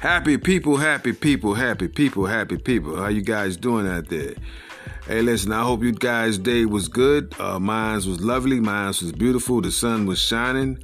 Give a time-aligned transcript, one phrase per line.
[0.00, 2.96] Happy people, happy people, happy people, happy people.
[2.96, 4.34] How you guys doing out there?
[5.08, 7.34] Hey, listen, I hope you guys' day was good.
[7.40, 8.60] Uh, mine's was lovely.
[8.60, 9.60] Mine's was beautiful.
[9.60, 10.78] The sun was shining.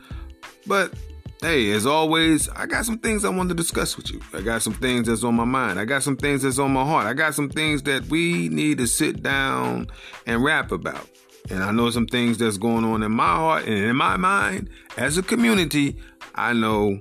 [0.66, 0.94] But
[1.40, 4.20] hey, as always, I got some things I want to discuss with you.
[4.32, 5.78] I got some things that's on my mind.
[5.78, 7.06] I got some things that's on my heart.
[7.06, 9.86] I got some things that we need to sit down
[10.26, 11.08] and rap about.
[11.50, 14.70] And I know some things that's going on in my heart and in my mind
[14.96, 15.98] as a community.
[16.34, 16.98] I know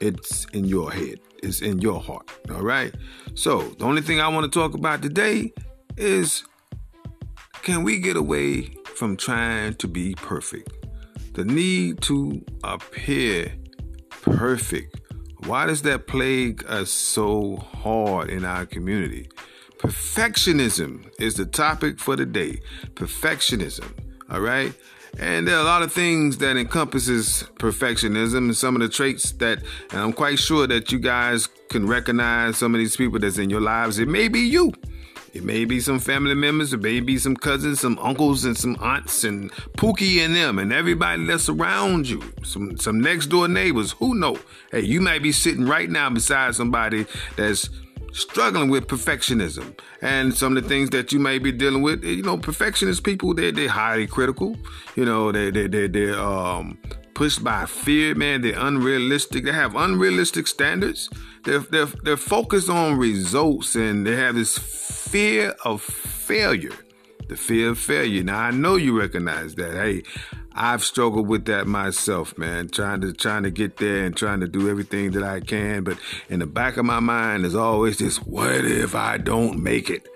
[0.00, 2.30] it's in your head, it's in your heart.
[2.50, 2.94] All right.
[3.34, 5.52] So, the only thing I want to talk about today
[5.96, 6.44] is
[7.62, 10.70] can we get away from trying to be perfect?
[11.34, 13.52] The need to appear
[14.22, 15.00] perfect.
[15.46, 19.28] Why does that plague us so hard in our community?
[19.78, 22.60] Perfectionism is the topic for the day.
[22.94, 23.90] Perfectionism.
[24.30, 24.72] All right.
[25.18, 29.32] And there are a lot of things that encompasses perfectionism and some of the traits
[29.32, 33.38] that, and I'm quite sure that you guys can recognize some of these people that's
[33.38, 33.98] in your lives.
[33.98, 34.74] It may be you.
[35.32, 38.74] It may be some family members, it may be some cousins, some uncles, and some
[38.80, 42.22] aunts, and Pookie and them, and everybody that's around you.
[42.42, 43.92] Some some next door neighbors.
[43.98, 44.38] Who know?
[44.70, 47.04] Hey, you might be sitting right now beside somebody
[47.36, 47.68] that's
[48.12, 52.04] struggling with perfectionism and some of the things that you may be dealing with.
[52.04, 54.56] You know, perfectionist people, they they're highly critical.
[54.94, 56.78] You know, they they they they're um
[57.14, 58.42] pushed by fear, man.
[58.42, 59.44] They're unrealistic.
[59.44, 61.08] They have unrealistic standards.
[61.44, 66.76] They're they're they're focused on results and they have this fear of failure.
[67.28, 68.22] The fear of failure.
[68.22, 69.72] Now I know you recognize that.
[69.72, 70.02] Hey,
[70.56, 72.68] I've struggled with that myself, man.
[72.68, 75.98] Trying to trying to get there and trying to do everything that I can, but
[76.28, 80.08] in the back of my mind is always this: What if I don't make it?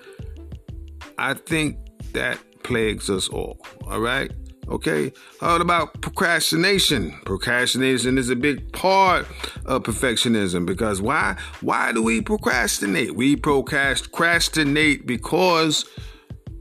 [1.18, 1.76] I think
[2.12, 3.58] that plagues us all.
[3.86, 4.32] All right.
[4.68, 5.12] Okay.
[5.40, 7.10] How about procrastination?
[7.24, 9.26] Procrastination is a big part
[9.66, 11.36] of perfectionism because why?
[11.60, 13.14] Why do we procrastinate?
[13.14, 15.84] We procrastinate because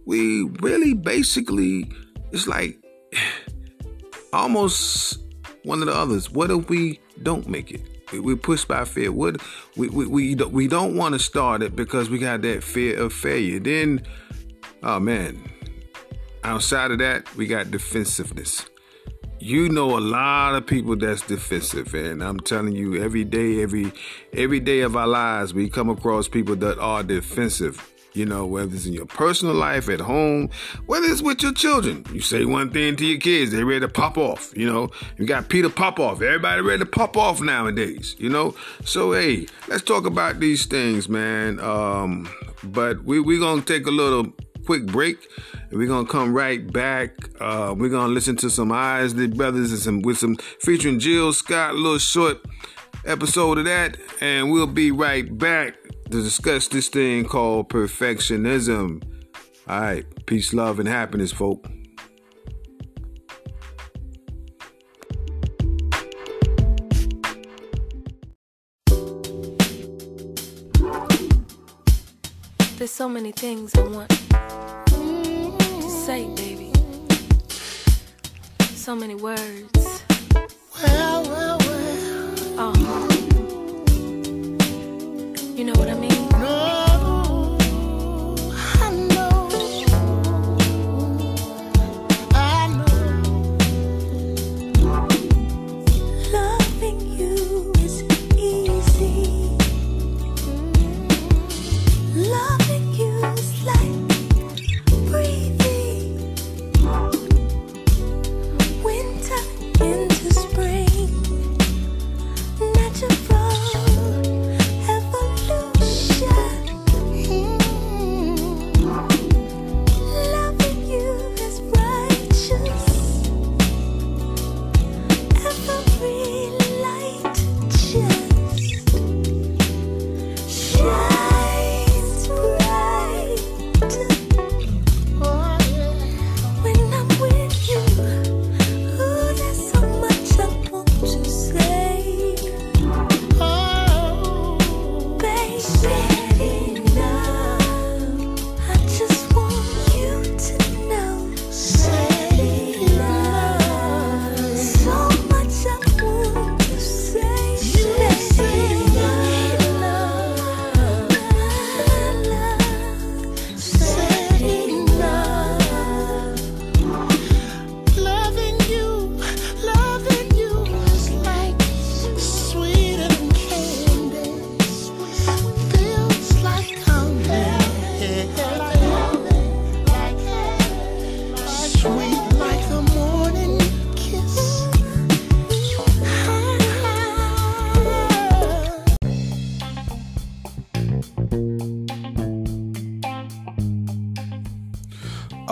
[0.05, 1.89] we really basically
[2.31, 2.83] it's like
[4.33, 5.19] almost
[5.63, 6.29] one of the others.
[6.29, 7.81] What if we don't make it?
[8.11, 9.11] We push by fear.
[9.11, 9.41] What
[9.75, 12.99] we we we don't, we don't want to start it because we got that fear
[12.99, 13.59] of failure.
[13.59, 14.01] Then,
[14.81, 15.43] oh man,
[16.43, 18.65] outside of that, we got defensiveness.
[19.41, 23.93] You know a lot of people that's defensive, and I'm telling you, every day, every
[24.33, 27.93] every day of our lives, we come across people that are defensive.
[28.13, 30.49] You know, whether it's in your personal life, at home,
[30.85, 32.05] whether it's with your children.
[32.11, 34.51] You say one thing to your kids, they ready to pop off.
[34.57, 36.21] You know, you got Peter pop off.
[36.21, 38.55] Everybody ready to pop off nowadays, you know?
[38.83, 41.59] So, hey, let's talk about these things, man.
[41.59, 42.29] Um,
[42.63, 44.33] but we, we're going to take a little
[44.65, 45.27] quick break.
[45.69, 47.11] And we're gonna come right back.
[47.39, 51.71] Uh, we're gonna listen to some Isley Brothers and some with some featuring Jill Scott,
[51.71, 52.43] a little short
[53.05, 55.75] episode of that, and we'll be right back
[56.11, 59.03] to discuss this thing called perfectionism.
[59.67, 61.67] All right, peace, love, and happiness, folk.
[72.77, 76.71] There's so many things I want to say, baby.
[78.59, 80.03] So many words.
[80.81, 82.35] Well, well, well.
[82.57, 82.88] Oh.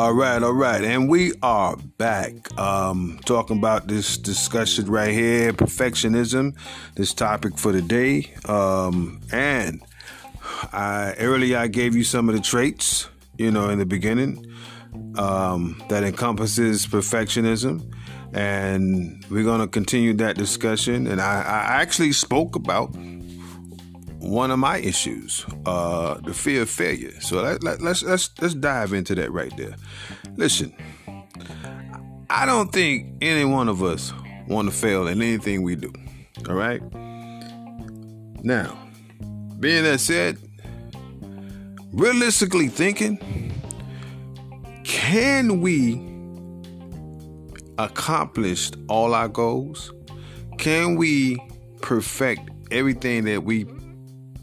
[0.07, 5.51] All right, all right, and we are back um, talking about this discussion right here,
[5.51, 6.55] perfectionism.
[6.95, 9.81] This topic for the day, um, and
[10.71, 14.49] I earlier I gave you some of the traits, you know, in the beginning
[15.17, 17.93] um, that encompasses perfectionism,
[18.31, 21.05] and we're to continue that discussion.
[21.05, 22.95] And I, I actually spoke about
[24.27, 27.17] one of my issues, uh, the fear of failure.
[27.21, 29.75] So let, let, let's let's let's dive into that right there.
[30.35, 30.75] Listen,
[32.29, 34.13] I don't think any one of us
[34.47, 35.93] want to fail in anything we do.
[36.49, 36.81] All right.
[38.43, 38.77] Now,
[39.59, 40.37] being that said,
[41.93, 43.17] realistically thinking,
[44.83, 46.03] can we
[47.77, 49.93] accomplish all our goals?
[50.57, 51.37] Can we
[51.81, 53.65] perfect everything that we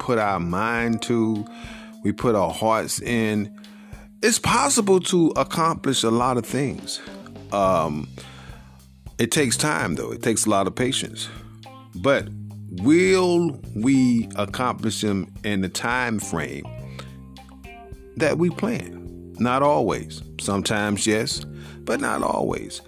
[0.04, 1.46] put our mind to,
[2.02, 3.50] we put our hearts in?
[4.22, 7.00] It's possible to accomplish a lot of things.
[7.52, 8.06] Um,
[9.18, 10.12] it takes time, though.
[10.12, 11.30] It takes a lot of patience.
[11.94, 12.28] But
[12.82, 16.66] will we accomplish them in the time frame
[18.18, 19.34] that we plan?
[19.38, 20.22] Not always.
[20.38, 21.46] Sometimes yes,
[21.84, 22.82] but not always.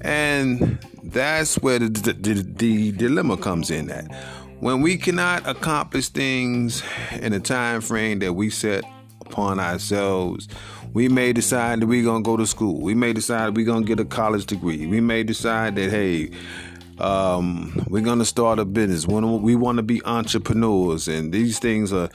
[0.00, 4.10] And that's where the, the, the, the dilemma comes in at.
[4.60, 6.82] When we cannot accomplish things
[7.20, 8.84] in a time frame that we set
[9.20, 10.48] upon ourselves,
[10.92, 12.80] we may decide that we're gonna go to school.
[12.80, 14.86] We may decide we're gonna get a college degree.
[14.86, 16.30] We may decide that hey,
[16.98, 19.06] um, we're gonna start a business.
[19.06, 22.08] We want to be entrepreneurs, and these things are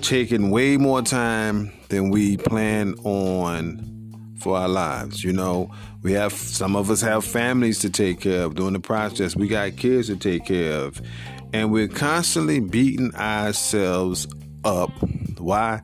[0.00, 3.90] taking way more time than we plan on
[4.38, 5.22] for our lives.
[5.22, 5.70] You know,
[6.02, 9.36] we have some of us have families to take care of during the process.
[9.36, 11.00] We got kids to take care of,
[11.54, 14.26] and we're constantly beating ourselves
[14.64, 14.90] up.
[15.38, 15.80] Why?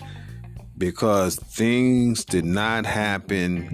[0.77, 3.69] Because things did not happen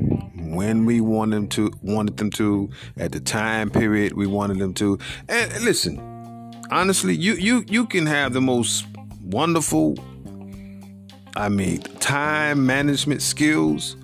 [0.54, 4.74] when we wanted them to wanted them to at the time period we wanted them
[4.74, 4.98] to.
[5.30, 5.98] And listen,
[6.70, 8.84] honestly, you you you can have the most
[9.22, 9.96] wonderful
[11.34, 13.96] I mean, time management skills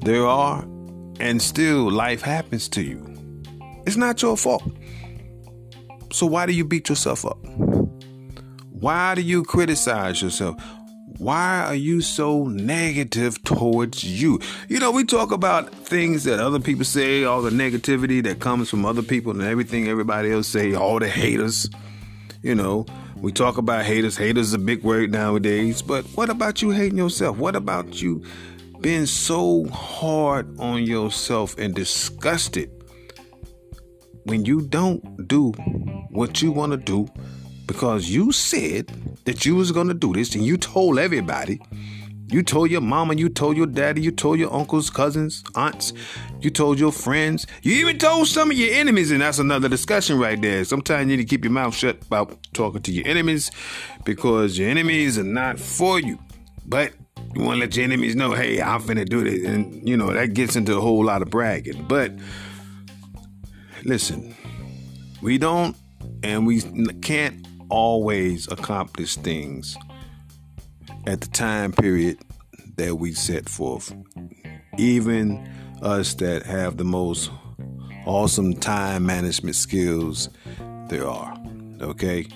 [0.00, 0.62] there are
[1.20, 3.02] and still life happens to you.
[3.86, 4.62] It's not your fault.
[6.14, 7.44] So why do you beat yourself up?
[8.70, 10.62] Why do you criticize yourself?
[11.18, 14.38] Why are you so negative towards you?
[14.68, 18.70] You know, we talk about things that other people say, all the negativity that comes
[18.70, 21.68] from other people and everything everybody else say, all the haters.
[22.42, 24.16] You know, we talk about haters.
[24.16, 25.82] Haters is a big word nowadays.
[25.82, 27.38] But what about you hating yourself?
[27.38, 28.22] What about you
[28.80, 32.70] being so hard on yourself and disgusted
[34.24, 35.52] when you don't do
[36.10, 37.08] what you want to do
[37.66, 38.90] because you said
[39.24, 41.60] that you was going to do this and you told everybody.
[42.28, 45.92] You told your mama you told your daddy you told your uncles cousins aunts
[46.40, 47.46] you told your friends.
[47.62, 50.64] You even told some of your enemies and that's another discussion right there.
[50.64, 53.50] Sometimes you need to keep your mouth shut about talking to your enemies
[54.04, 56.18] because your enemies are not for you.
[56.66, 56.92] But
[57.34, 59.44] you want to let your enemies know hey i'm finna do this.
[59.44, 61.84] And you know that gets into a whole lot of bragging.
[61.86, 62.12] But
[63.84, 64.34] listen
[65.22, 65.76] we don't
[66.22, 66.60] and we
[67.02, 69.76] can't always accomplish things
[71.06, 72.18] at the time period
[72.76, 73.94] that we set forth.
[74.78, 75.48] Even
[75.82, 77.30] us that have the most
[78.06, 80.28] awesome time management skills
[80.88, 81.36] there are.
[81.80, 82.26] Okay?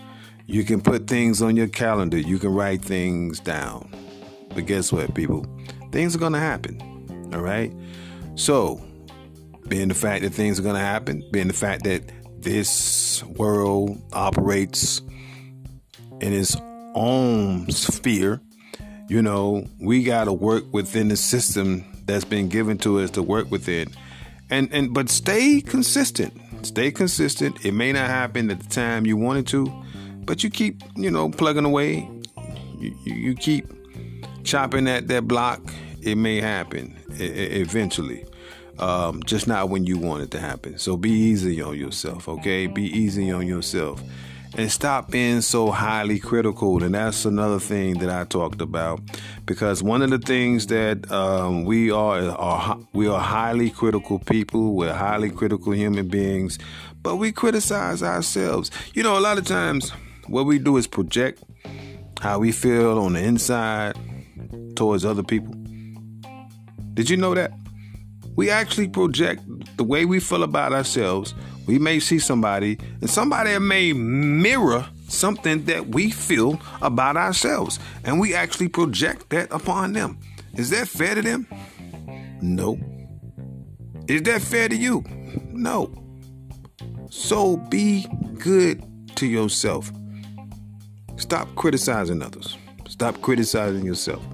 [0.46, 3.90] You can put things on your calendar, you can write things down.
[4.54, 5.46] But guess what, people?
[5.92, 7.30] Things are going to happen.
[7.34, 7.72] All right?
[8.34, 8.80] So,
[9.68, 12.02] being the fact that things are going to happen, being the fact that
[12.40, 15.00] this world operates
[16.20, 16.56] in its
[16.94, 18.40] own sphere,
[19.08, 23.22] you know, we got to work within the system that's been given to us to
[23.22, 23.88] work within.
[24.50, 26.32] And and but stay consistent.
[26.62, 27.64] Stay consistent.
[27.64, 29.66] It may not happen at the time you wanted to,
[30.24, 32.08] but you keep, you know, plugging away.
[32.78, 33.66] You, you, you keep
[34.44, 35.60] chopping at that block.
[36.02, 38.24] It may happen eventually.
[38.78, 40.78] Um, just not when you want it to happen.
[40.78, 42.68] So be easy on yourself, okay?
[42.68, 44.00] Be easy on yourself
[44.56, 46.82] and stop being so highly critical.
[46.82, 49.00] And that's another thing that I talked about
[49.44, 54.74] because one of the things that um, we are, are we are highly critical people.
[54.74, 56.58] We're highly critical human beings,
[57.02, 58.70] but we criticize ourselves.
[58.94, 59.90] You know, a lot of times
[60.26, 61.42] what we do is project
[62.20, 63.96] how we feel on the inside
[64.74, 65.54] towards other people.
[66.94, 67.52] Did you know that?
[68.38, 69.42] We actually project
[69.76, 71.34] the way we feel about ourselves
[71.66, 78.20] we may see somebody, and somebody may mirror something that we feel about ourselves, and
[78.20, 80.20] we actually project that upon them.
[80.54, 81.48] Is that fair to them?
[82.40, 82.78] No.
[84.06, 85.02] Is that fair to you?
[85.50, 85.92] No.
[87.10, 88.06] So be
[88.38, 88.84] good
[89.16, 89.90] to yourself.
[91.16, 92.56] Stop criticizing others.
[92.86, 94.24] Stop criticizing yourself.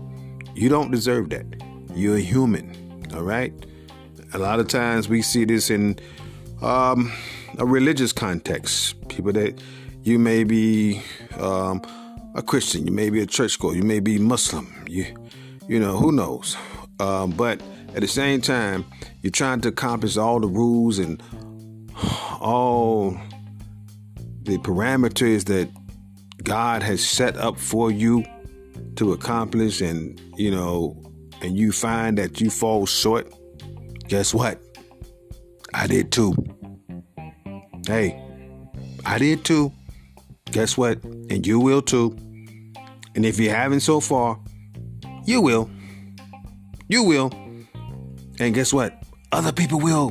[0.55, 1.47] You don't deserve that.
[1.95, 3.55] You're a human, all right?
[4.35, 5.97] A lot of times we see this in
[6.61, 7.13] um,
[7.57, 8.97] a religious context.
[9.09, 9.63] People that
[10.03, 11.01] you may be
[11.39, 11.81] um,
[12.35, 15.07] a Christian, you may be a churchgoer, you may be Muslim, you,
[15.69, 16.57] you know, who knows?
[16.99, 17.63] Um, but
[17.95, 18.85] at the same time,
[19.23, 21.23] you're trying to accomplish all the rules and
[22.41, 23.17] all
[24.43, 25.71] the parameters that
[26.43, 28.25] God has set up for you
[28.97, 31.01] to accomplish, and you know,
[31.41, 33.33] and you find that you fall short.
[34.09, 34.61] Guess what?
[35.73, 36.35] I did too.
[37.87, 38.23] Hey,
[39.05, 39.73] I did too.
[40.51, 41.03] Guess what?
[41.05, 42.17] And you will too.
[43.15, 44.39] And if you haven't so far,
[45.25, 45.71] you will.
[46.89, 47.33] You will.
[48.39, 49.03] And guess what?
[49.33, 50.11] Other people will.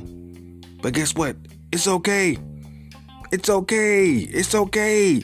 [0.81, 1.35] But guess what?
[1.71, 2.37] It's okay.
[3.31, 4.17] It's okay.
[4.17, 5.23] It's okay.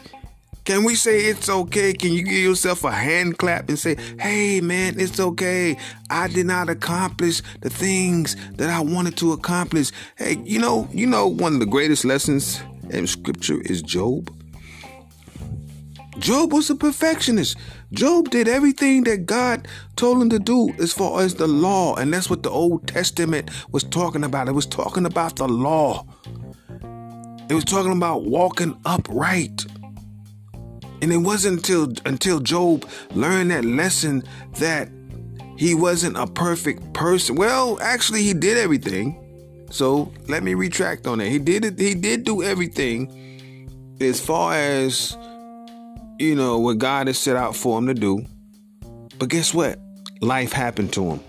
[0.70, 1.94] Can we say it's okay?
[1.94, 5.76] Can you give yourself a hand clap and say, hey man, it's okay.
[6.12, 9.92] I did not accomplish the things that I wanted to accomplish.
[10.16, 12.62] Hey, you know, you know, one of the greatest lessons
[12.92, 14.32] in scripture is Job.
[16.20, 17.58] Job was a perfectionist.
[17.92, 21.96] Job did everything that God told him to do as far as the law.
[21.96, 24.48] And that's what the Old Testament was talking about.
[24.48, 26.06] It was talking about the law.
[27.50, 29.66] It was talking about walking upright.
[31.02, 34.24] And it wasn't until until Job learned that lesson
[34.56, 34.90] that
[35.58, 37.36] he wasn't a perfect person.
[37.36, 39.26] Well, actually he did everything.
[39.72, 41.28] So let me retract on that.
[41.28, 45.18] He did it, he did do everything as far as
[46.18, 48.26] you know what God has set out for him to do.
[49.18, 49.80] But guess what?
[50.22, 51.20] Life happened to him.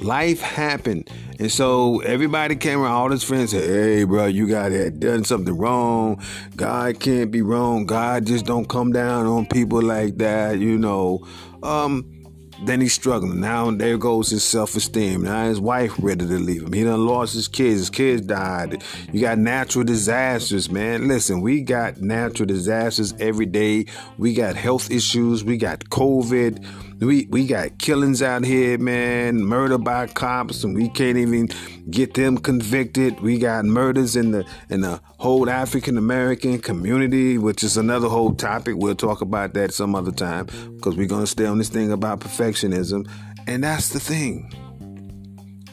[0.00, 1.10] Life happened.
[1.38, 5.24] And so everybody came around, all his friends said, Hey, bro, you got it done
[5.24, 6.22] something wrong.
[6.56, 7.86] God can't be wrong.
[7.86, 11.26] God just don't come down on people like that, you know.
[11.62, 12.20] Um,
[12.62, 13.40] then he's struggling.
[13.40, 15.22] Now there goes his self-esteem.
[15.22, 16.72] Now his wife ready to leave him.
[16.72, 17.80] He done lost his kids.
[17.80, 18.82] His kids died.
[19.12, 21.08] You got natural disasters, man.
[21.08, 23.86] Listen, we got natural disasters every day.
[24.18, 25.42] We got health issues.
[25.42, 26.66] We got COVID.
[27.00, 29.42] We we got killings out here, man.
[29.42, 31.48] Murder by cops, and we can't even
[31.88, 33.20] get them convicted.
[33.20, 38.34] We got murders in the in the whole African American community, which is another whole
[38.34, 38.74] topic.
[38.76, 42.20] We'll talk about that some other time because we're gonna stay on this thing about
[42.20, 43.08] perfectionism,
[43.46, 44.52] and that's the thing.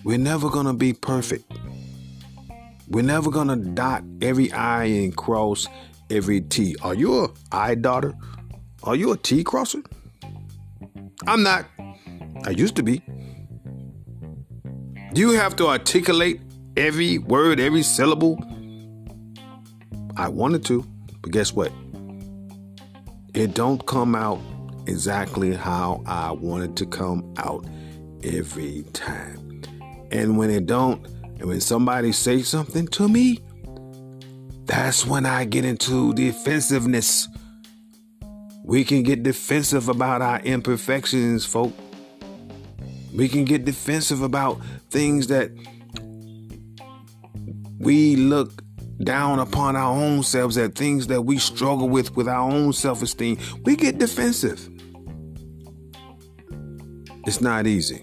[0.05, 1.51] We're never gonna be perfect.
[2.87, 5.67] We're never gonna dot every I and cross
[6.09, 6.77] every T.
[6.83, 8.13] Are you a I daughter?
[8.83, 9.81] Are you a T crosser?
[11.25, 11.65] I'm not.
[12.45, 13.01] I used to be.
[15.13, 16.41] Do you have to articulate
[16.75, 18.37] every word, every syllable?
[20.15, 20.85] I wanted to,
[21.21, 21.71] but guess what?
[23.33, 24.39] It don't come out
[24.85, 27.65] exactly how I wanted to come out
[28.23, 29.61] every time.
[30.11, 31.05] And when it don't,
[31.39, 33.39] and when somebody say something to me,
[34.65, 37.27] that's when I get into defensiveness.
[38.67, 41.73] We can get defensive about our imperfections, folk.
[43.15, 44.59] We can get defensive about
[44.89, 45.51] things that
[47.79, 48.61] we look
[49.01, 53.01] down upon our own selves, at things that we struggle with with our own self
[53.01, 53.37] esteem.
[53.63, 54.69] We get defensive.
[57.25, 58.01] It's not easy.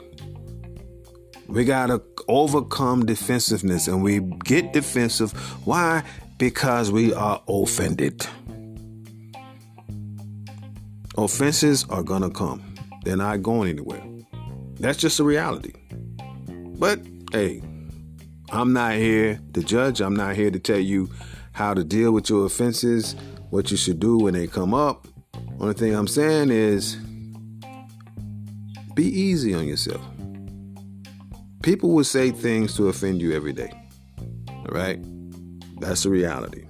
[1.46, 5.32] We got to overcome defensiveness and we get defensive.
[5.66, 6.04] Why?
[6.38, 8.26] Because we are offended.
[11.16, 14.02] Offenses are to come, they're not going anywhere.
[14.80, 15.72] That's just a reality.
[16.48, 17.00] But
[17.32, 17.62] hey,
[18.50, 20.00] I'm not here to judge.
[20.00, 21.08] I'm not here to tell you
[21.52, 23.14] how to deal with your offenses,
[23.50, 25.06] what you should do when they come up.
[25.60, 26.96] Only thing I'm saying is
[28.94, 30.04] be easy on yourself.
[31.62, 33.72] People will say things to offend you every day.
[34.48, 34.98] All right?
[35.78, 36.64] That's the reality.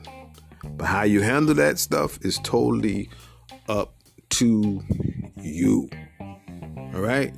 [0.76, 3.08] But how you handle that stuff is totally
[3.68, 3.94] up
[4.31, 4.83] to
[5.37, 5.88] you.
[6.95, 7.33] All right?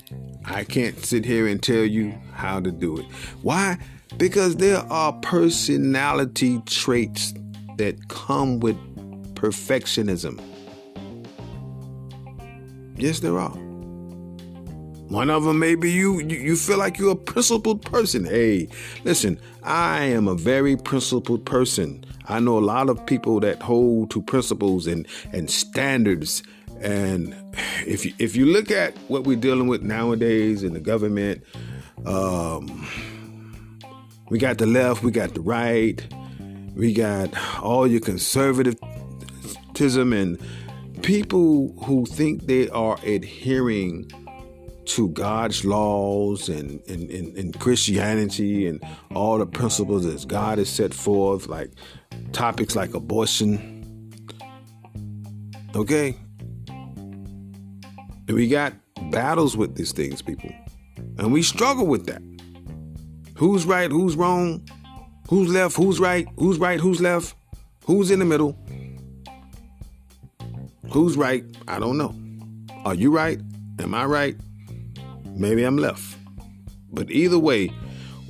[0.45, 3.07] I can't sit here and tell you how to do it.
[3.43, 3.78] Why?
[4.16, 7.35] Because there are personality traits
[7.76, 8.76] that come with
[9.35, 10.40] perfectionism.
[12.97, 13.57] Yes, there are.
[15.09, 18.25] One of them maybe you, you you feel like you're a principled person.
[18.25, 18.69] Hey,
[19.05, 22.05] listen, I am a very principled person.
[22.28, 26.43] I know a lot of people that hold to principles and and standards.
[26.80, 27.35] And
[27.87, 31.42] if you, if you look at what we're dealing with nowadays in the government,
[32.04, 32.87] um,
[34.28, 36.04] We got the left, we got the right,
[36.75, 37.30] we got
[37.62, 40.40] all your conservatism and
[41.02, 44.11] people who think they are adhering
[44.87, 48.83] to God's laws and, and, and, and, Christianity and
[49.14, 51.71] all the principles that God has set forth, like
[52.33, 54.11] topics like abortion.
[55.76, 56.16] Okay?
[58.28, 58.75] And we got
[59.11, 60.50] battles with these things, people.
[61.18, 62.23] And we struggle with that.
[63.37, 63.90] Who's right?
[63.90, 64.66] Who's wrong?
[65.28, 65.76] Who's left?
[65.76, 66.26] Who's right?
[66.37, 66.80] Who's right?
[66.80, 67.35] Who's left?
[67.85, 68.59] Who's in the middle?
[70.92, 71.45] Who's right?
[71.68, 72.14] I don't know.
[72.85, 73.40] Are you right?
[73.78, 74.37] Am I right?
[75.35, 76.16] Maybe I'm left.
[76.90, 77.71] But either way,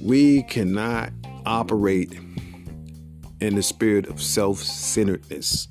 [0.02, 1.12] we cannot
[1.44, 2.18] operate
[3.40, 5.68] in the spirit of self centeredness.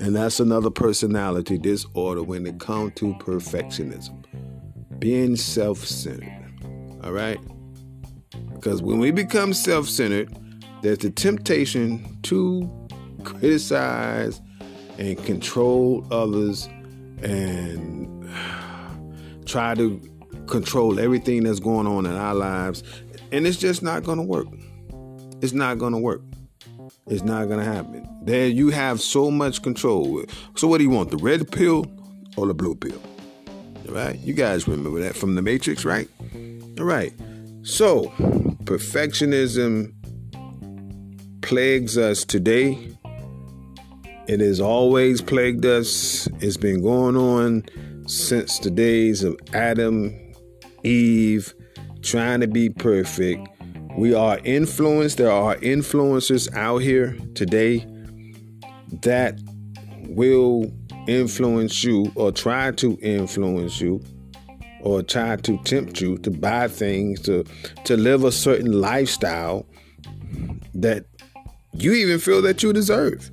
[0.00, 4.24] And that's another personality disorder when it comes to perfectionism.
[4.98, 6.32] Being self centered.
[7.02, 7.38] All right?
[8.54, 10.34] Because when we become self centered,
[10.82, 12.70] there's the temptation to
[13.24, 14.40] criticize
[14.98, 16.68] and control others
[17.22, 18.28] and
[19.46, 20.00] try to
[20.46, 22.82] control everything that's going on in our lives.
[23.32, 24.46] And it's just not going to work.
[25.40, 26.22] It's not going to work.
[27.06, 28.08] It's not to happen.
[28.22, 30.24] There you have so much control.
[30.56, 31.10] So what do you want?
[31.10, 31.86] The red pill
[32.36, 33.00] or the blue pill?
[33.88, 34.18] All right?
[34.20, 36.08] You guys remember that from the Matrix, right?
[36.78, 37.12] All right.
[37.62, 38.04] So,
[38.64, 39.92] perfectionism
[41.42, 42.96] plagues us today.
[44.26, 46.26] It has always plagued us.
[46.40, 47.64] It's been going on
[48.06, 50.14] since the days of Adam
[50.82, 51.54] Eve,
[52.02, 53.46] trying to be perfect.
[53.96, 55.18] We are influenced.
[55.18, 57.86] There are influencers out here today
[59.02, 59.38] that
[60.08, 60.72] will
[61.06, 64.02] influence you or try to influence you
[64.80, 67.44] or try to tempt you to buy things to
[67.84, 69.66] to live a certain lifestyle
[70.74, 71.04] that
[71.72, 73.30] you even feel that you deserve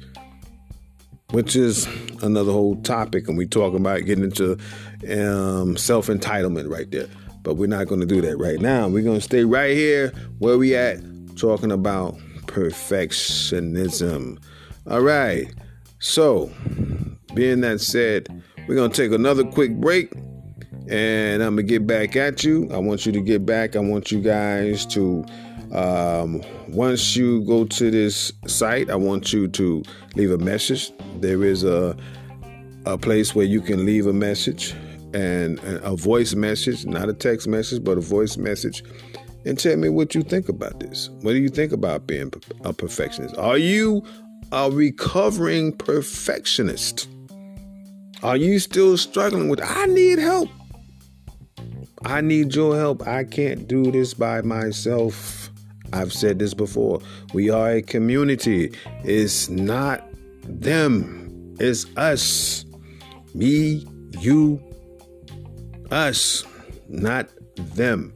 [1.32, 1.88] which is
[2.22, 4.58] another whole topic and we talk about getting into
[5.10, 7.08] um, self-entitlement right there
[7.44, 8.88] but we're not going to do that right now.
[8.88, 11.00] We're going to stay right here where we at
[11.36, 14.42] talking about perfectionism.
[14.90, 15.54] All right.
[16.00, 16.52] So,
[17.34, 18.28] being that said,
[18.68, 20.14] we're going to take another quick break
[20.90, 22.70] and I'm going to get back at you.
[22.72, 23.76] I want you to get back.
[23.76, 25.24] I want you guys to
[25.72, 29.84] um, once you go to this site, I want you to
[30.16, 30.92] leave a message.
[31.20, 31.96] There is a
[32.86, 34.74] a place where you can leave a message
[35.14, 38.84] and a voice message, not a text message, but a voice message,
[39.46, 41.10] and tell me what you think about this.
[41.22, 42.32] What do you think about being
[42.64, 43.38] a perfectionist?
[43.38, 44.04] Are you
[44.52, 47.10] a recovering perfectionist?
[48.24, 50.50] Are you still struggling with, I need help?
[52.06, 53.08] I need your help.
[53.08, 55.50] I can't do this by myself.
[55.94, 57.02] I've said this before.
[57.34, 58.74] We are a community.
[59.04, 60.04] It's not
[60.44, 62.66] them, it's us.
[63.34, 63.88] Me,
[64.20, 64.62] you,
[65.92, 66.44] us,
[66.88, 68.14] not them.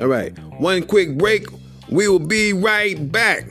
[0.00, 1.46] All right, one quick break.
[1.90, 3.44] We will be right back.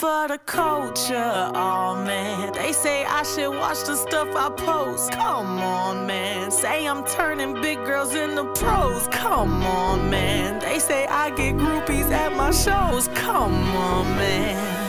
[0.00, 1.50] For the culture.
[1.54, 5.12] Oh man, they say I should watch the stuff I post.
[5.12, 6.50] Come on, man.
[6.50, 9.08] Say I'm turning big girls into pros.
[9.08, 10.58] Come on, man.
[10.58, 13.08] They say I get groupies at my shows.
[13.08, 14.80] Come on, man.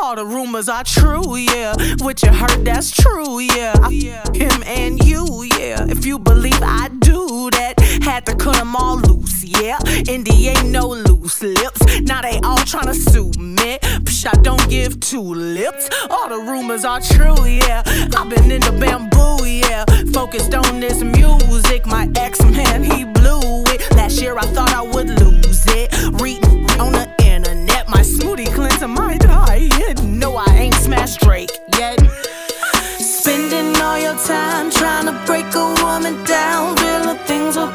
[0.00, 1.74] All the rumors are true, yeah.
[1.98, 3.74] What you heard, that's true, yeah.
[4.32, 5.86] Him and you, yeah.
[5.88, 9.78] If you believe I do that, had to cut them all loose, yeah.
[10.08, 12.00] Indy ain't no loose lips.
[12.02, 13.78] Now they all tryna sue me.
[14.20, 15.88] Psh, I don't give two lips.
[16.10, 17.82] All the rumors are true, yeah.
[18.14, 19.86] I've been in the bamboo, yeah.
[20.12, 21.86] Focused on this music.
[21.86, 23.80] My ex man, he blew it.
[23.96, 25.90] Last year I thought I would lose it.
[26.20, 29.68] Reading on the internet, my smoothie cleanser might die.
[30.02, 31.98] No, I ain't smashed Drake yet.
[32.98, 36.74] Spending all your time trying to break a woman down.
[36.76, 37.74] Real things are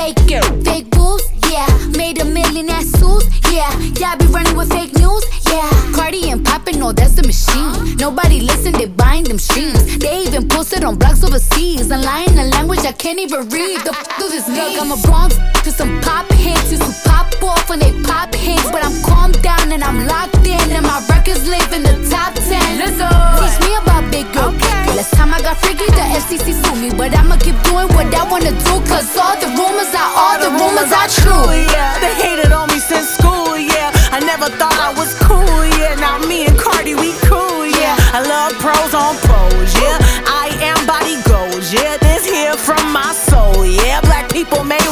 [0.00, 1.68] fake, fake moves, yeah.
[1.96, 3.72] Made a million at Sue's, yeah.
[4.00, 5.68] Yeah, I be running with fake news, yeah.
[5.96, 7.96] Cardi and poppin', oh, that's the machine.
[7.96, 9.98] Nobody listen, they buying them streams.
[9.98, 11.90] They even posted on blogs overseas.
[11.90, 13.80] And lying a language I can't even read.
[13.84, 14.56] The f do this mean?
[14.56, 16.72] Look, I'm a Bronx to some pop hits.
[16.72, 18.70] Used to pop off when they pop hits.
[18.70, 20.64] But I'm calm down and I'm locked in.
[20.76, 22.80] And my records live in the top 10.
[22.80, 23.10] Let's go.
[23.40, 24.48] Teach me about big girl.
[24.56, 24.96] Okay.
[24.96, 26.90] Last time I got freaky, the FCC sued me.
[26.96, 28.74] But I'ma keep doing what I wanna do.
[28.88, 31.52] Cause all the rumors are all the rumors are true.
[31.52, 31.98] yeah.
[32.00, 33.90] They hated on me since school, yeah.
[34.10, 35.94] I never thought I was cool, yeah.
[35.94, 37.96] Now me and Cardi, we cool, yeah.
[38.12, 39.98] I love pros on pros, yeah.
[40.26, 41.96] I am body goals, yeah.
[41.98, 44.00] This here from my soul, yeah.
[44.02, 44.82] Black people may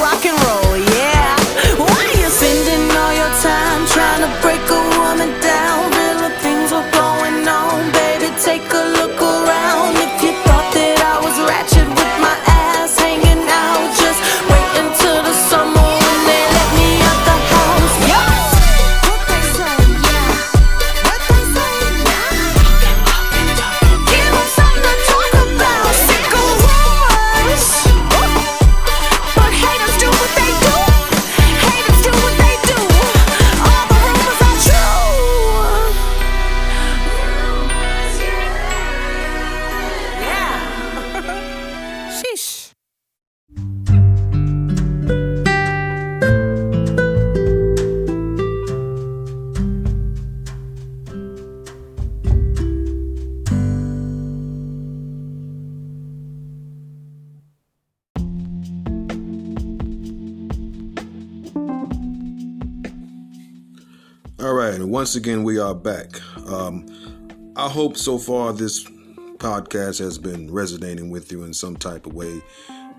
[65.09, 66.21] once again, we are back.
[66.51, 66.85] Um,
[67.57, 68.85] I hope so far this
[69.39, 72.43] podcast has been resonating with you in some type of way.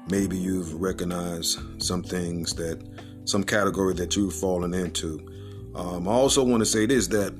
[0.10, 2.84] Maybe you've recognized some things that,
[3.26, 5.19] some category that you've fallen into.
[5.76, 7.32] Um, I also want to say this that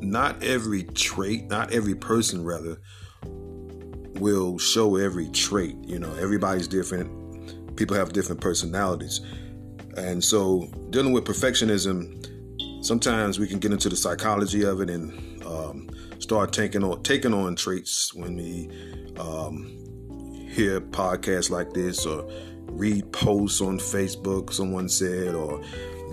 [0.00, 2.76] not every trait, not every person, rather,
[4.20, 5.74] will show every trait.
[5.82, 7.76] You know, everybody's different.
[7.76, 9.20] People have different personalities.
[9.96, 12.20] And so, dealing with perfectionism,
[12.80, 15.88] sometimes we can get into the psychology of it and um,
[16.18, 18.68] start taking on taking on traits when we
[19.18, 19.66] um,
[20.50, 22.28] hear podcasts like this or
[22.66, 25.62] read posts on Facebook someone said or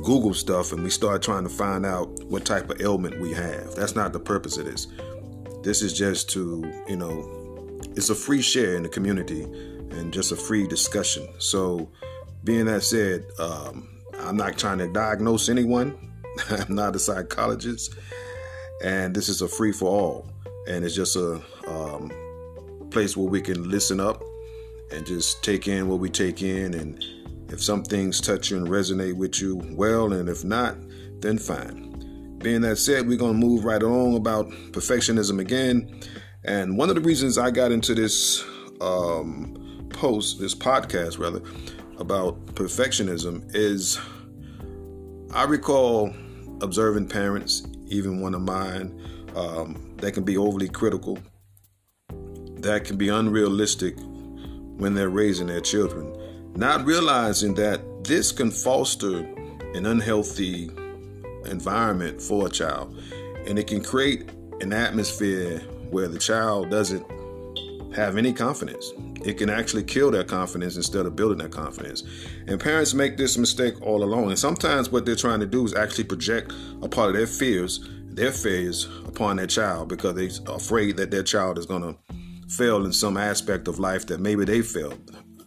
[0.03, 3.75] Google stuff and we start trying to find out what type of ailment we have.
[3.75, 4.87] That's not the purpose of this.
[5.63, 7.33] This is just to you know
[7.95, 11.27] it's a free share in the community and just a free discussion.
[11.39, 11.89] So
[12.43, 15.97] being that said, um, I'm not trying to diagnose anyone.
[16.49, 17.95] I'm not a psychologist,
[18.83, 20.29] and this is a free for all,
[20.67, 22.11] and it's just a um,
[22.91, 24.21] place where we can listen up
[24.91, 27.03] and just take in what we take in, and
[27.49, 30.75] if some things touch you and resonate with you, well, and if not,
[31.21, 32.37] then fine.
[32.39, 36.01] Being that said, we're gonna move right along about perfectionism again,
[36.43, 38.43] and one of the reasons I got into this
[38.79, 41.41] um, post, this podcast rather,
[41.99, 43.99] about perfectionism is
[45.33, 46.13] I recall
[46.61, 48.99] observing parents, even one of mine,
[49.35, 51.17] um, that can be overly critical,
[52.57, 53.95] that can be unrealistic
[54.77, 56.15] when they're raising their children,
[56.55, 59.19] not realizing that this can foster
[59.73, 60.69] an unhealthy
[61.45, 62.95] environment for a child
[63.47, 67.05] and it can create an atmosphere where the child doesn't
[67.95, 68.91] have any confidence.
[69.25, 72.03] It can actually kill their confidence instead of building their confidence.
[72.47, 74.29] And parents make this mistake all along.
[74.29, 77.87] And sometimes what they're trying to do is actually project a part of their fears,
[78.05, 81.95] their failures upon their child because they're afraid that their child is going to
[82.49, 84.99] fail in some aspect of life that maybe they failed,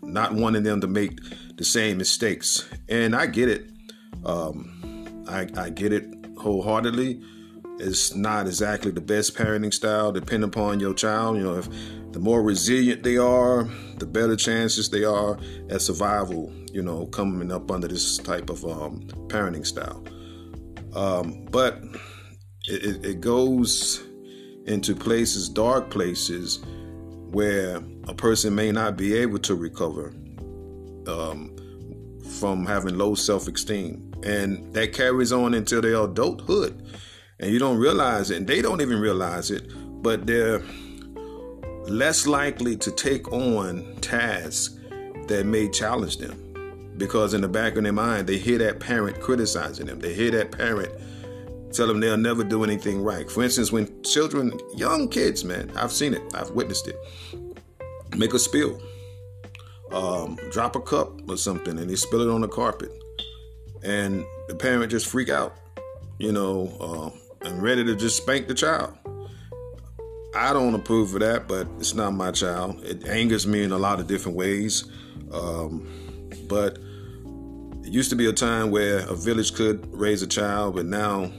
[0.02, 1.18] not wanting them to make
[1.56, 2.68] the same mistakes.
[2.88, 3.70] And I get it.
[4.24, 6.06] Um, I, I get it
[6.36, 7.22] wholeheartedly.
[7.80, 11.38] It's not exactly the best parenting style, depending upon your child.
[11.38, 11.68] You know, if
[12.12, 13.64] the more resilient they are,
[13.96, 15.38] the better chances they are
[15.70, 16.52] at survival.
[16.72, 20.04] You know, coming up under this type of um, parenting style.
[20.94, 21.82] Um, but
[22.66, 24.02] it, it, goes
[24.66, 26.60] into places, dark places,
[27.30, 30.08] where a person may not be able to recover
[31.06, 31.56] um,
[32.38, 36.82] from having low self-esteem, and that carries on into their adulthood,
[37.40, 39.72] and you don't realize it, and they don't even realize it,
[40.02, 40.62] but they're
[41.84, 44.78] less likely to take on tasks
[45.26, 46.94] that may challenge them.
[46.96, 50.00] Because in the back of their mind they hear that parent criticizing them.
[50.00, 50.92] They hear that parent
[51.72, 53.30] tell them they'll never do anything right.
[53.30, 56.96] For instance when children young kids man i've seen it i've witnessed it.
[58.16, 58.80] Make a spill.
[59.92, 62.92] Um, drop a cup or something and they spill it on the carpet.
[63.82, 65.56] And the parent just freak out
[66.18, 68.96] you know uh, and ready to just spank the child
[70.34, 72.84] I don't approve of that, but it's not my child.
[72.84, 74.84] It angers me in a lot of different ways.
[75.32, 75.88] Um,
[76.48, 76.78] but
[77.84, 81.32] it used to be a time where a village could raise a child, but now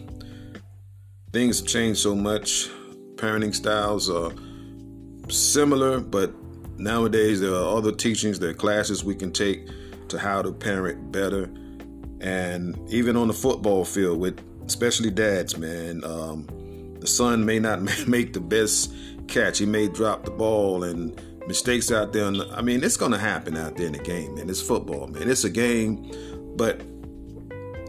[1.32, 2.68] things have changed so much.
[3.16, 4.34] Parenting styles are
[5.30, 6.34] similar, but
[6.78, 9.70] nowadays there are other teachings, there are classes we can take
[10.10, 11.50] to how to parent better.
[12.20, 14.38] And even on the football field, with
[14.72, 16.48] especially dads, man, um,
[17.02, 18.94] the son may not make the best
[19.28, 19.58] catch.
[19.58, 22.32] He may drop the ball and mistakes out there.
[22.54, 24.50] I mean, it's going to happen out there in the game, man.
[24.50, 25.30] It's football, man.
[25.30, 26.10] It's a game,
[26.56, 26.82] but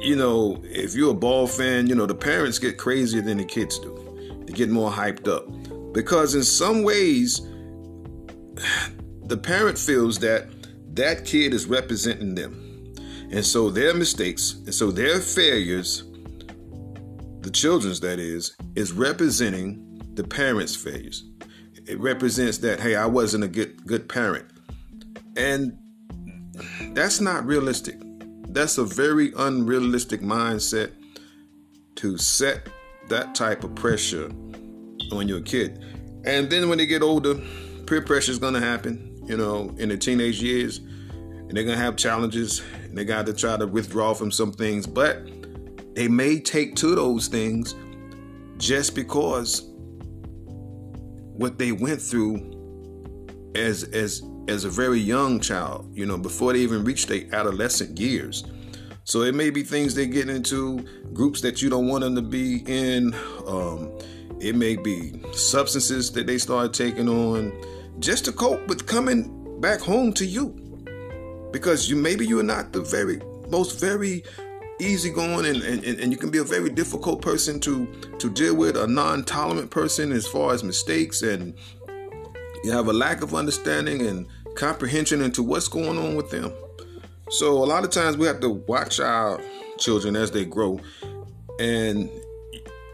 [0.01, 3.45] you know, if you're a ball fan, you know the parents get crazier than the
[3.45, 4.42] kids do.
[4.45, 5.47] They get more hyped up
[5.92, 7.40] because in some ways,
[9.25, 10.49] the parent feels that
[10.97, 12.95] that kid is representing them,
[13.31, 16.03] and so their mistakes and so their failures,
[17.42, 21.24] the children's that is, is representing the parents' failures
[21.87, 24.46] it represents that hey, I wasn't a good good parent.
[25.37, 25.78] And
[26.94, 27.96] that's not realistic.
[28.48, 30.92] That's a very unrealistic mindset
[31.96, 32.68] to set
[33.09, 34.31] that type of pressure
[35.11, 35.83] on your kid.
[36.24, 37.40] And then when they get older,
[37.87, 40.78] peer pressure is going to happen, you know, in the teenage years.
[40.78, 44.52] And they're going to have challenges and they got to try to withdraw from some
[44.52, 44.87] things.
[44.87, 45.26] But
[45.94, 47.74] they may take to those things
[48.59, 49.62] just because
[51.35, 52.52] what they went through
[53.55, 57.98] as as as a very young child, you know, before they even reach their adolescent
[57.98, 58.44] years.
[59.05, 60.81] So it may be things they get into,
[61.12, 63.14] groups that you don't want them to be in.
[63.46, 63.92] Um,
[64.40, 67.52] it may be substances that they start taking on
[68.00, 70.59] just to cope with coming back home to you.
[71.52, 74.24] Because you maybe you're not the very most very
[74.83, 77.87] easygoing and, and, and you can be a very difficult person to
[78.18, 81.55] to deal with, a non-tolerant person as far as mistakes and
[82.64, 86.53] you have a lack of understanding and comprehension into what's going on with them.
[87.31, 89.40] So a lot of times we have to watch our
[89.79, 90.81] children as they grow
[91.59, 92.11] and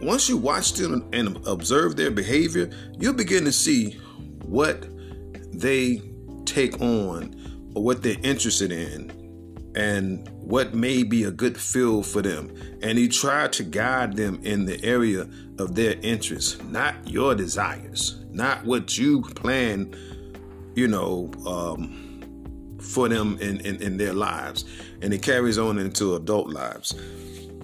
[0.01, 3.99] once you watch them and observe their behavior, you'll begin to see
[4.45, 4.87] what
[5.53, 6.01] they
[6.45, 7.35] take on
[7.75, 9.18] or what they're interested in
[9.79, 12.53] and what may be a good field for them.
[12.83, 15.29] And he tried to guide them in the area
[15.61, 19.95] of their interests, not your desires, not what you plan,
[20.75, 24.65] you know, um, for them in, in, in, their lives.
[25.01, 26.97] And it carries on into adult lives.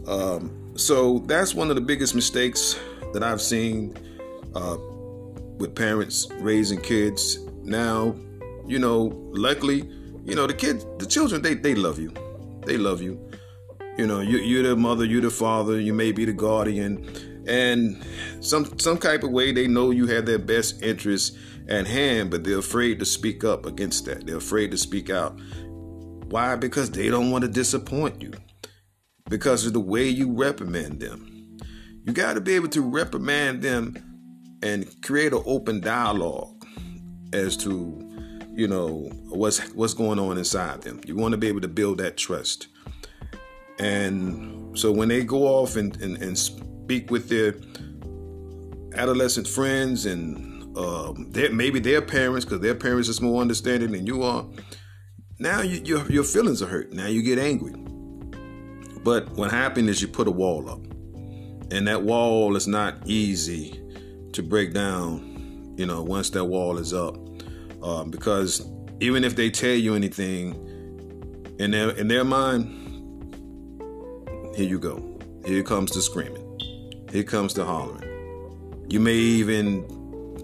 [0.06, 2.78] Um, so that's one of the biggest mistakes
[3.12, 3.96] that I've seen
[4.54, 4.76] uh,
[5.58, 7.40] with parents raising kids.
[7.64, 8.14] Now,
[8.68, 9.90] you know, luckily,
[10.24, 12.12] you know the kids the children they they love you.
[12.66, 13.30] They love you.
[13.98, 17.06] You know you, you're the mother you're the father you may be the guardian.
[17.46, 18.02] And
[18.40, 21.36] some some type of way they know you have their best interests
[21.68, 24.26] at hand but they're afraid to speak up against that.
[24.26, 25.38] They're afraid to speak out.
[26.28, 26.56] Why?
[26.56, 28.32] Because they don't want to disappoint you.
[29.28, 31.58] Because of the way you reprimand them.
[32.04, 33.96] You got to be able to reprimand them
[34.62, 36.66] and create an open dialogue
[37.32, 38.03] as to
[38.54, 41.00] you know what's what's going on inside them.
[41.06, 42.68] You want to be able to build that trust.
[43.78, 47.56] And so when they go off and, and, and speak with their
[48.96, 54.06] adolescent friends and um, their, maybe their parents, because their parents is more understanding than
[54.06, 54.46] you are,
[55.40, 56.92] now you, your, your feelings are hurt.
[56.92, 57.74] Now you get angry.
[59.02, 60.80] But what happened is you put a wall up.
[61.72, 63.82] And that wall is not easy
[64.32, 67.16] to break down, you know, once that wall is up
[67.84, 68.66] um, because
[69.00, 70.54] even if they tell you anything
[71.58, 72.66] in their in their mind,
[74.56, 75.20] here you go.
[75.44, 76.40] Here comes the screaming.
[77.12, 78.86] Here comes the hollering.
[78.88, 79.84] You may even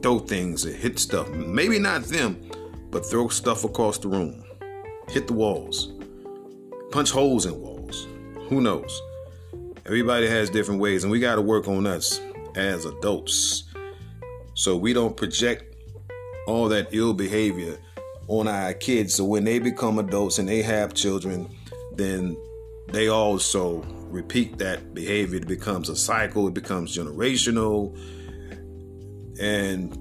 [0.02, 1.28] throw things and hit stuff.
[1.30, 2.38] Maybe not them,
[2.90, 4.44] but throw stuff across the room.
[5.08, 5.92] Hit the walls.
[6.90, 8.06] Punch holes in walls.
[8.48, 9.00] Who knows?
[9.86, 12.20] Everybody has different ways, and we got to work on us
[12.54, 13.64] as adults
[14.54, 15.69] so we don't project
[16.46, 17.78] all that ill behavior
[18.28, 19.14] on our kids.
[19.14, 21.48] So when they become adults and they have children,
[21.94, 22.36] then
[22.88, 25.38] they also repeat that behavior.
[25.38, 27.96] It becomes a cycle, it becomes generational,
[29.40, 29.96] and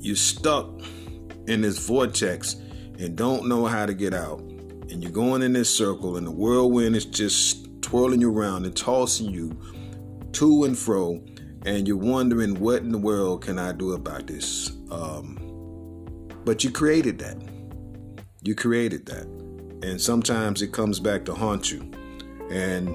[0.00, 0.80] you're stuck
[1.46, 2.54] in this vortex
[2.98, 4.40] and don't know how to get out.
[4.40, 8.76] And you're going in this circle, and the whirlwind is just twirling you around and
[8.76, 9.58] tossing you
[10.32, 11.22] to and fro
[11.64, 14.72] and you're wondering what in the world can I do about this.
[14.94, 17.36] Um, but you created that.
[18.42, 19.26] You created that,
[19.82, 21.80] and sometimes it comes back to haunt you,
[22.50, 22.88] and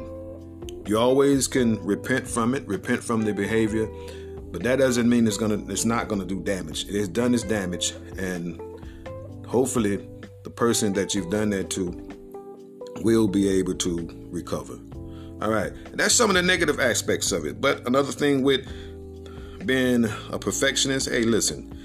[0.88, 3.88] you always can repent from it, repent from the behavior,
[4.52, 6.88] But that doesn't mean it's gonna it's not gonna do damage.
[6.88, 8.60] It has done its damage, and
[9.46, 10.08] hopefully
[10.44, 12.10] the person that you've done that to
[13.02, 14.80] will be able to recover.
[15.42, 17.62] All right, and that's some of the negative aspects of it.
[17.62, 18.68] But another thing with
[19.66, 21.79] being a perfectionist, hey, listen,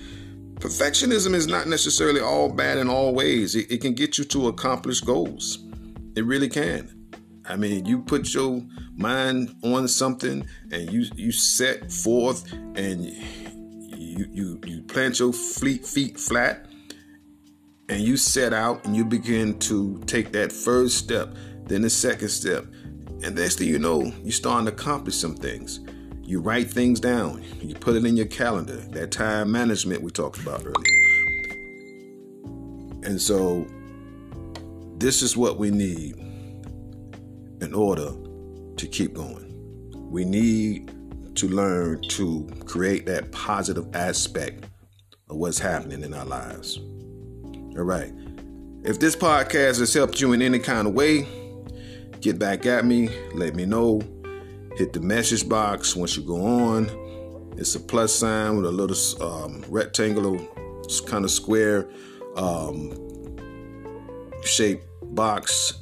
[0.65, 3.55] perfectionism is not necessarily all bad in all ways.
[3.55, 5.59] It, it can get you to accomplish goals.
[6.17, 6.91] It really can.
[7.45, 8.63] I mean, you put your
[8.97, 15.85] mind on something and you you set forth and you you you plant your feet
[15.85, 16.65] feet flat
[17.91, 21.35] and you set out and you begin to take that first step,
[21.67, 22.65] then the second step,
[23.23, 25.81] and next thing you know, you starting to accomplish some things.
[26.27, 28.77] You write things down, you put it in your calendar.
[28.77, 31.05] That time management we talked about earlier.
[33.05, 33.67] And so,
[34.97, 36.17] this is what we need
[37.61, 38.11] in order
[38.77, 39.51] to keep going.
[40.11, 40.91] We need
[41.37, 44.65] to learn to create that positive aspect
[45.29, 46.79] of what's happening in our lives.
[46.79, 48.13] All right.
[48.85, 51.27] If this podcast has helped you in any kind of way,
[52.21, 53.11] get back at me.
[53.35, 54.01] Let me know.
[54.77, 56.91] Hit the message box once you go on.
[57.57, 60.39] It's a plus sign with a little um, rectangular,
[61.07, 61.89] kind of square
[62.37, 63.01] um,
[65.03, 65.75] box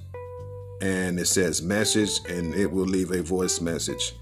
[0.82, 4.14] and it says message and it will leave a voice message.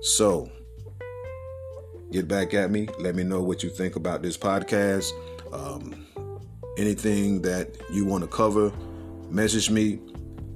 [0.00, 0.50] So,
[2.12, 2.88] get back at me.
[2.98, 5.12] Let me know what you think about this podcast.
[5.52, 6.06] Um,
[6.78, 8.72] anything that you want to cover,
[9.28, 9.98] message me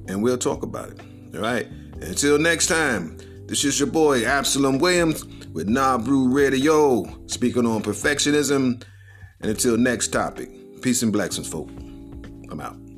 [0.08, 1.00] and we'll talk about it.
[1.34, 1.66] All right.
[2.00, 3.18] Until next time,
[3.50, 8.80] this is your boy Absalom Williams with Nabru Radio, speaking on perfectionism.
[9.40, 10.48] And until next topic,
[10.82, 11.68] peace and blessings, folk.
[12.48, 12.89] I'm out.